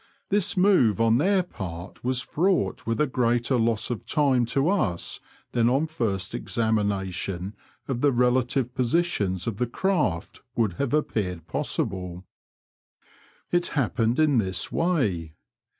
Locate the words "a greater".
2.99-3.55